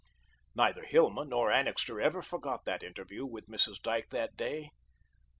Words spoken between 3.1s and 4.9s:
with Mrs. Dyke that day.